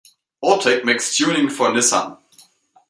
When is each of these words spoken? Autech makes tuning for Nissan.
Autech 0.43 0.83
makes 0.83 1.15
tuning 1.15 1.47
for 1.47 1.69
Nissan. 1.69 2.17